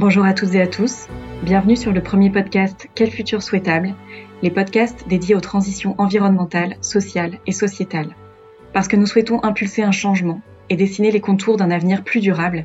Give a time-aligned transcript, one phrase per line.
[0.00, 1.08] Bonjour à toutes et à tous.
[1.42, 3.94] Bienvenue sur le premier podcast Quel futur souhaitable
[4.40, 8.16] les podcasts dédiés aux transitions environnementales, sociales et sociétales.
[8.72, 10.40] Parce que nous souhaitons impulser un changement
[10.70, 12.64] et dessiner les contours d'un avenir plus durable,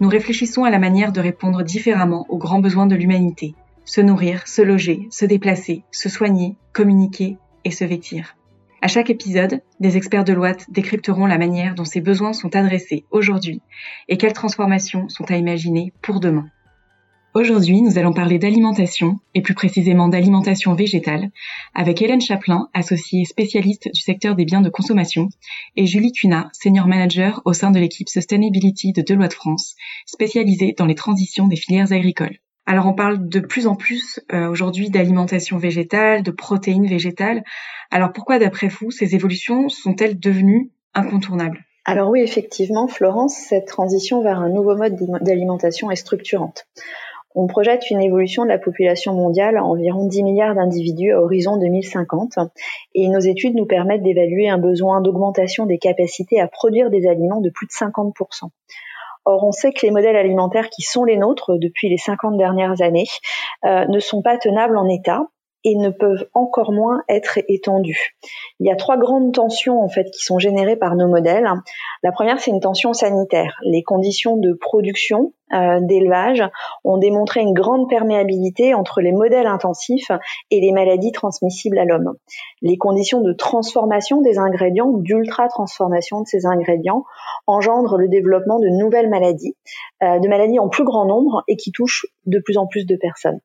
[0.00, 3.54] nous réfléchissons à la manière de répondre différemment aux grands besoins de l'humanité,
[3.84, 8.36] se nourrir, se loger, se déplacer, se soigner, communiquer et se vêtir.
[8.82, 13.04] À chaque épisode, des experts de l'OAT décrypteront la manière dont ces besoins sont adressés
[13.12, 13.62] aujourd'hui
[14.08, 16.50] et quelles transformations sont à imaginer pour demain.
[17.36, 21.32] Aujourd'hui, nous allons parler d'alimentation, et plus précisément d'alimentation végétale,
[21.74, 25.28] avec Hélène Chaplin, associée spécialiste du secteur des biens de consommation,
[25.74, 29.74] et Julie Cunat, senior manager au sein de l'équipe Sustainability de Deloitte France,
[30.06, 32.38] spécialisée dans les transitions des filières agricoles.
[32.66, 37.42] Alors on parle de plus en plus euh, aujourd'hui d'alimentation végétale, de protéines végétales.
[37.90, 41.64] Alors pourquoi d'après vous ces évolutions sont-elles devenues incontournables?
[41.86, 46.66] Alors oui, effectivement, Florence, cette transition vers un nouveau mode d'alimentation est structurante.
[47.36, 51.56] On projette une évolution de la population mondiale à environ 10 milliards d'individus à horizon
[51.56, 52.38] 2050
[52.94, 57.40] et nos études nous permettent d'évaluer un besoin d'augmentation des capacités à produire des aliments
[57.40, 58.50] de plus de 50%.
[59.26, 62.82] Or, on sait que les modèles alimentaires qui sont les nôtres depuis les 50 dernières
[62.82, 63.06] années
[63.64, 65.26] euh, ne sont pas tenables en état
[65.64, 68.16] et ne peuvent encore moins être étendues.
[68.60, 71.48] Il y a trois grandes tensions en fait qui sont générées par nos modèles.
[72.02, 73.58] La première, c'est une tension sanitaire.
[73.62, 76.42] Les conditions de production, euh, d'élevage
[76.84, 80.10] ont démontré une grande perméabilité entre les modèles intensifs
[80.50, 82.14] et les maladies transmissibles à l'homme.
[82.62, 87.04] Les conditions de transformation des ingrédients, d'ultra transformation de ces ingrédients,
[87.46, 89.54] engendrent le développement de nouvelles maladies,
[90.02, 92.96] euh, de maladies en plus grand nombre et qui touchent de plus en plus de
[92.96, 93.40] personnes.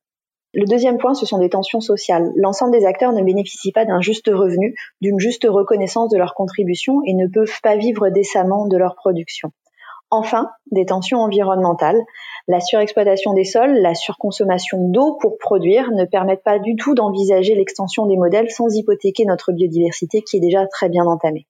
[0.53, 2.31] Le deuxième point, ce sont des tensions sociales.
[2.35, 7.01] L'ensemble des acteurs ne bénéficient pas d'un juste revenu, d'une juste reconnaissance de leur contribution
[7.05, 9.51] et ne peuvent pas vivre décemment de leur production.
[10.11, 12.01] Enfin, des tensions environnementales.
[12.47, 17.53] La surexploitation des sols, la surconsommation d'eau pour produire ne permettent pas du tout d'envisager
[17.53, 21.45] l'extension des modèles sans hypothéquer notre biodiversité qui est déjà très bien entamée.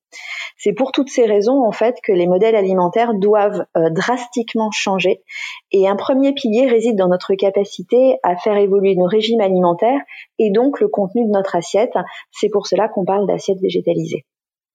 [0.58, 5.24] C'est pour toutes ces raisons en fait que les modèles alimentaires doivent euh, drastiquement changer
[5.72, 10.02] et un premier pilier réside dans notre capacité à faire évoluer nos régimes alimentaires
[10.38, 11.94] et donc le contenu de notre assiette.
[12.32, 14.26] C'est pour cela qu'on parle d'assiette végétalisée.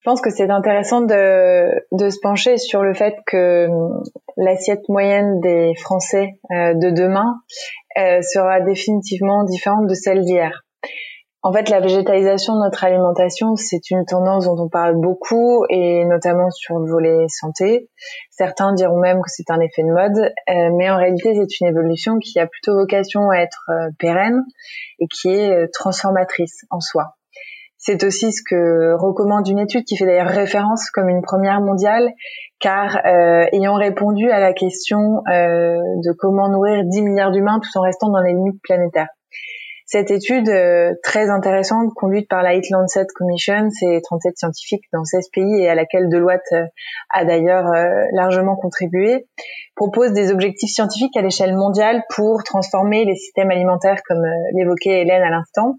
[0.04, 4.03] Je pense que c'est intéressant de, de, se pencher sur le fait que hum,
[4.37, 7.37] l'assiette moyenne des Français euh, de demain
[7.97, 10.62] euh, sera définitivement différente de celle d'hier.
[11.42, 16.04] En fait, la végétalisation de notre alimentation, c'est une tendance dont on parle beaucoup et
[16.04, 17.88] notamment sur le volet santé.
[18.31, 21.69] Certains diront même que c'est un effet de mode, euh, mais en réalité, c'est une
[21.69, 24.42] évolution qui a plutôt vocation à être euh, pérenne
[24.98, 27.15] et qui est euh, transformatrice en soi.
[27.87, 32.09] C'est aussi ce que recommande une étude qui fait d'ailleurs référence comme une première mondiale,
[32.59, 33.05] car
[33.53, 38.22] ayant répondu à la question de comment nourrir 10 milliards d'humains tout en restant dans
[38.22, 39.09] les limites planétaires.
[39.87, 45.05] Cette étude euh, très intéressante conduite par la Heat Lancet Commission, c'est 37 scientifiques dans
[45.05, 46.65] 16 pays et à laquelle Deloitte euh,
[47.11, 49.28] a d'ailleurs euh, largement contribué,
[49.77, 54.25] propose des objectifs scientifiques à l'échelle mondiale pour transformer les systèmes alimentaires comme
[54.55, 55.77] l'évoquait Hélène à l'instant.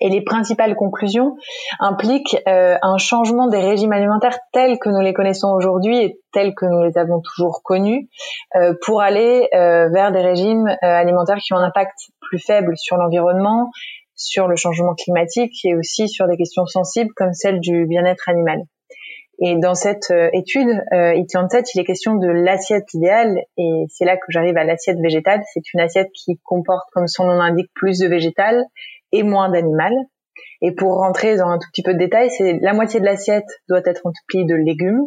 [0.00, 1.36] Et les principales conclusions
[1.80, 6.66] impliquent un changement des régimes alimentaires tels que nous les connaissons aujourd'hui et tels que
[6.66, 8.08] nous les avons toujours connus,
[8.84, 13.70] pour aller vers des régimes alimentaires qui ont un impact plus faible sur l'environnement,
[14.16, 18.62] sur le changement climatique et aussi sur des questions sensibles comme celle du bien-être animal.
[19.38, 24.16] Et dans cette euh, étude, euh, il est question de l'assiette idéale et c'est là
[24.16, 25.42] que j'arrive à l'assiette végétale.
[25.52, 28.64] C'est une assiette qui comporte, comme son nom l'indique, plus de végétal
[29.16, 29.92] et moins d'animal.
[30.62, 33.46] Et pour rentrer dans un tout petit peu de détails, c'est la moitié de l'assiette
[33.68, 35.06] doit être remplie de légumes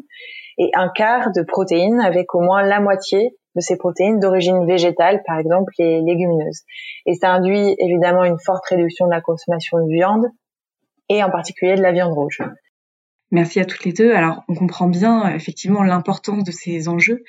[0.57, 5.23] et un quart de protéines avec au moins la moitié de ces protéines d'origine végétale,
[5.25, 6.61] par exemple les légumineuses.
[7.05, 10.27] Et ça induit évidemment une forte réduction de la consommation de viande
[11.09, 12.41] et en particulier de la viande rouge.
[13.31, 14.13] Merci à toutes les deux.
[14.13, 17.23] Alors, on comprend bien effectivement l'importance de ces enjeux,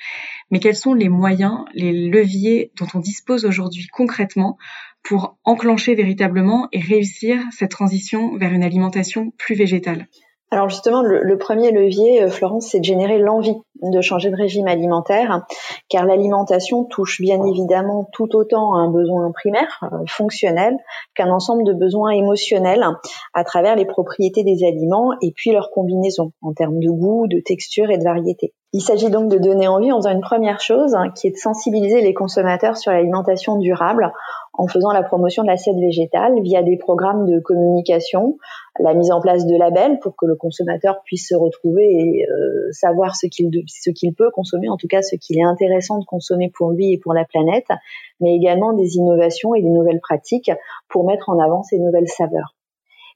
[0.49, 4.57] mais quels sont les moyens, les leviers dont on dispose aujourd'hui concrètement
[5.03, 10.07] pour enclencher véritablement et réussir cette transition vers une alimentation plus végétale
[10.53, 14.67] alors justement, le, premier levier, euh, Florence, c'est de générer l'envie de changer de régime
[14.67, 15.45] alimentaire,
[15.87, 20.77] car l'alimentation touche bien évidemment tout autant un besoin primaire, euh, fonctionnel,
[21.15, 22.85] qu'un ensemble de besoins émotionnels
[23.33, 27.39] à travers les propriétés des aliments et puis leur combinaison en termes de goût, de
[27.39, 28.53] texture et de variété.
[28.73, 31.37] Il s'agit donc de donner envie en faisant une première chose, hein, qui est de
[31.37, 34.11] sensibiliser les consommateurs sur l'alimentation durable
[34.61, 38.37] en faisant la promotion de l'assiette végétale via des programmes de communication,
[38.79, 42.71] la mise en place de labels pour que le consommateur puisse se retrouver et euh,
[42.71, 46.05] savoir ce qu'il ce qu'il peut consommer, en tout cas ce qu'il est intéressant de
[46.05, 47.69] consommer pour lui et pour la planète,
[48.19, 50.51] mais également des innovations et des nouvelles pratiques
[50.89, 52.53] pour mettre en avant ces nouvelles saveurs.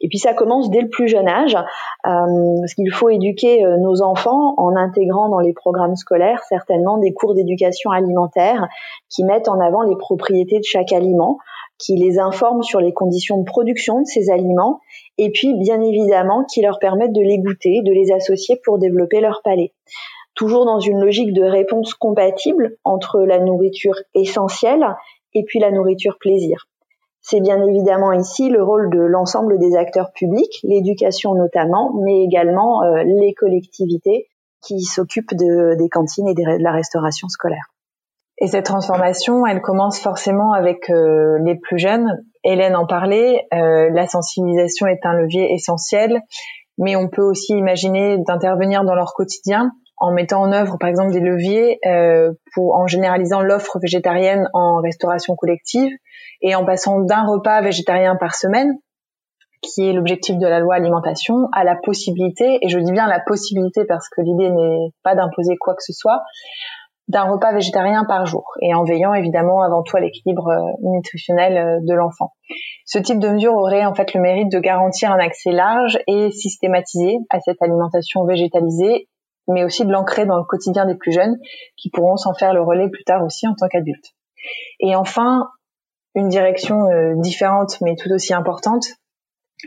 [0.02, 1.62] Et puis ça commence dès le plus jeune âge, euh,
[2.06, 7.14] parce qu'il faut éduquer euh, nos enfants en intégrant dans les programmes scolaires certainement des
[7.14, 8.68] cours d'éducation alimentaire
[9.10, 11.38] qui mettent en avant les propriétés de chaque aliment,
[11.78, 14.80] qui les informent sur les conditions de production de ces aliments,
[15.18, 19.22] et puis bien évidemment qui leur permettent de les goûter, de les associer pour développer
[19.22, 19.74] leur palais
[20.36, 24.86] toujours dans une logique de réponse compatible entre la nourriture essentielle
[25.34, 26.68] et puis la nourriture plaisir.
[27.28, 32.84] C'est bien évidemment ici le rôle de l'ensemble des acteurs publics, l'éducation notamment, mais également
[32.84, 34.28] euh, les collectivités
[34.62, 37.66] qui s'occupent des cantines et de la restauration scolaire.
[38.38, 42.24] Et cette transformation, elle commence forcément avec euh, les plus jeunes.
[42.44, 46.22] Hélène en parlait, euh, la sensibilisation est un levier essentiel,
[46.78, 51.12] mais on peut aussi imaginer d'intervenir dans leur quotidien en mettant en œuvre par exemple
[51.12, 51.80] des leviers
[52.54, 55.92] pour en généralisant l'offre végétarienne en restauration collective
[56.42, 58.78] et en passant d'un repas végétarien par semaine,
[59.62, 63.20] qui est l'objectif de la loi alimentation, à la possibilité, et je dis bien la
[63.20, 66.22] possibilité parce que l'idée n'est pas d'imposer quoi que ce soit,
[67.08, 71.58] d'un repas végétarien par jour, et en veillant évidemment avant tout à l'équilibre euh, nutritionnel
[71.58, 72.32] euh, de l'enfant.
[72.86, 76.32] Ce type de mesure aurait en fait le mérite de garantir un accès large et
[76.32, 79.08] systématisé à cette alimentation végétalisée,
[79.48, 81.38] mais aussi de l'ancrer dans le quotidien des plus jeunes,
[81.78, 84.14] qui pourront s'en faire le relais plus tard aussi en tant qu'adultes.
[84.80, 85.50] Et enfin,
[86.16, 88.86] une direction euh, différente mais tout aussi importante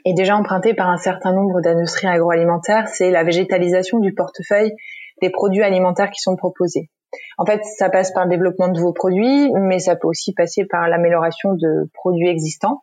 [0.05, 4.73] et déjà empruntée par un certain nombre d'industries agroalimentaires, c'est la végétalisation du portefeuille
[5.21, 6.91] des produits alimentaires qui sont proposés.
[7.39, 10.67] En fait, ça passe par le développement de nouveaux produits, mais ça peut aussi passer
[10.67, 12.83] par l'amélioration de produits existants.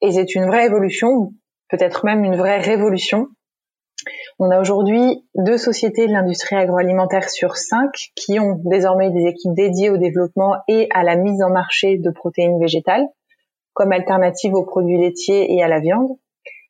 [0.00, 1.32] Et c'est une vraie évolution,
[1.68, 3.28] peut-être même une vraie révolution,
[4.38, 9.54] on a aujourd'hui deux sociétés de l'industrie agroalimentaire sur cinq qui ont désormais des équipes
[9.54, 13.06] dédiées au développement et à la mise en marché de protéines végétales
[13.72, 16.10] comme alternative aux produits laitiers et à la viande.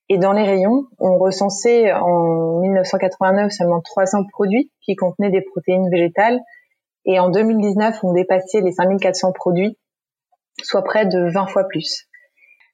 [0.09, 5.89] Et dans les rayons, on recensait en 1989 seulement 300 produits qui contenaient des protéines
[5.91, 6.41] végétales
[7.07, 9.79] et en 2019, on dépassait les 5400 produits,
[10.63, 12.09] soit près de 20 fois plus.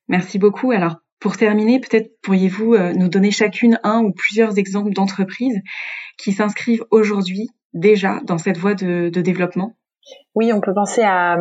[0.08, 0.70] Merci beaucoup.
[0.70, 5.60] Alors, pour terminer, peut-être pourriez-vous euh, nous donner chacune un ou plusieurs exemples d'entreprises
[6.16, 9.76] qui s'inscrivent aujourd'hui déjà dans cette voie de, développement?
[10.34, 11.36] Oui, on peut penser à,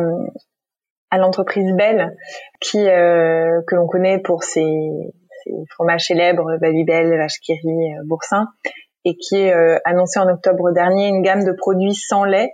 [1.12, 2.14] l'entreprise Belle,
[2.60, 4.66] qui euh, que l'on connaît pour ses,
[5.70, 8.46] fromages célèbres Babybel, Vache-Kiri, euh, Boursin,
[9.04, 9.52] et qui est
[9.84, 12.50] annoncé en octobre dernier une gamme de produits sans lait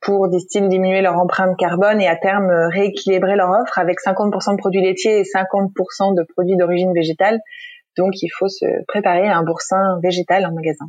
[0.00, 3.98] pour des styles diminuer leur empreinte carbone et à terme euh, rééquilibrer leur offre avec
[4.00, 7.38] 50% de produits laitiers et 50% de produits d'origine végétale.
[7.96, 10.86] Donc il faut se préparer à un boursin végétal en magasin.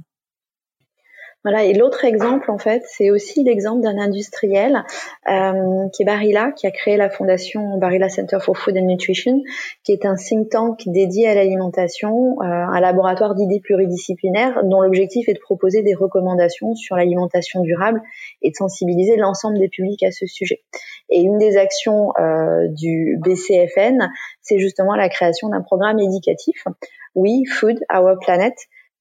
[1.45, 4.83] Voilà, et l'autre exemple, en fait, c'est aussi l'exemple d'un industriel
[5.29, 9.43] euh, qui est Barilla, qui a créé la fondation Barilla Center for Food and Nutrition,
[9.83, 15.29] qui est un think tank dédié à l'alimentation, euh, un laboratoire d'idées pluridisciplinaires dont l'objectif
[15.29, 18.01] est de proposer des recommandations sur l'alimentation durable
[18.41, 20.63] et de sensibiliser l'ensemble des publics à ce sujet.
[21.11, 24.09] Et une des actions euh, du BCFN,
[24.41, 26.65] c'est justement la création d'un programme éducatif,
[27.13, 28.55] We Food Our Planet,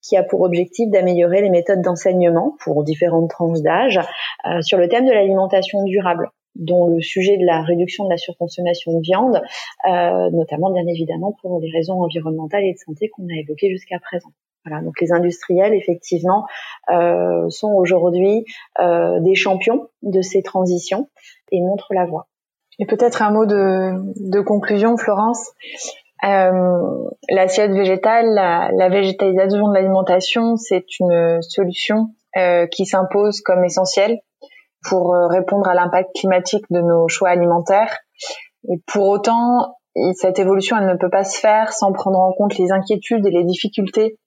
[0.05, 3.99] qui a pour objectif d'améliorer les méthodes d'enseignement pour différentes tranches d'âge
[4.47, 8.17] euh, sur le thème de l'alimentation durable dont le sujet de la réduction de la
[8.17, 9.43] surconsommation de viande,
[9.89, 13.99] euh, notamment bien évidemment pour les raisons environnementales et de santé qu'on a évoquées jusqu'à
[13.99, 14.31] présent.
[14.65, 16.47] Voilà, donc les industriels effectivement
[16.91, 18.45] euh, sont aujourd'hui
[18.81, 21.11] euh, des champions de ces transitions
[21.51, 22.29] et montrent la voie.
[22.79, 25.53] Et peut-être un mot de, de conclusion, Florence?
[26.25, 34.19] Euh, l'assiette végétale, la, végétalisation de l'alimentation, c'est une solution euh, qui s'impose comme essentielle
[34.89, 37.99] pour euh, répondre à l'impact climatique de nos choix alimentaires.
[38.71, 39.77] Et pour autant,
[40.15, 43.31] cette évolution, elle ne peut pas se faire sans prendre en compte les inquiétudes et
[43.31, 44.19] les difficultés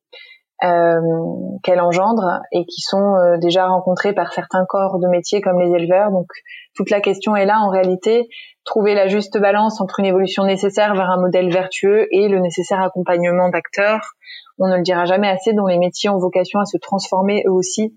[0.62, 5.72] qu'elle engendre et qui sont euh, déjà rencontrées par certains corps de métier comme les
[5.72, 6.12] éleveurs.
[6.12, 6.28] Donc
[6.76, 8.28] toute la question est là en réalité,
[8.66, 12.82] trouver la juste balance entre une évolution nécessaire vers un modèle vertueux et le nécessaire
[12.82, 14.14] accompagnement d'acteurs.
[14.60, 17.54] On ne le dira jamais assez, dont les métiers ont vocation à se transformer eux
[17.54, 17.96] aussi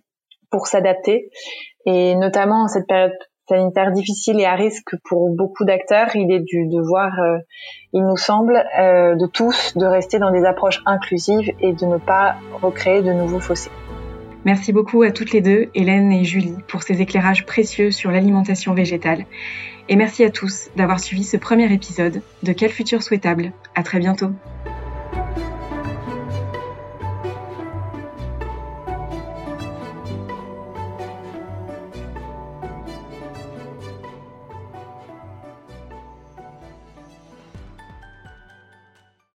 [0.50, 1.30] pour s'adapter.
[1.86, 3.12] Et notamment en cette période
[3.50, 7.38] sanitaire difficile et à risque pour beaucoup d'acteurs, il est du devoir, euh,
[7.92, 11.98] il nous semble, euh, de tous de rester dans des approches inclusives et de ne
[11.98, 13.70] pas recréer de nouveaux fossés.
[14.44, 18.72] Merci beaucoup à toutes les deux, Hélène et Julie, pour ces éclairages précieux sur l'alimentation
[18.72, 19.26] végétale.
[19.88, 23.52] Et merci à tous d'avoir suivi ce premier épisode de Quel futur souhaitable.
[23.74, 24.30] À très bientôt.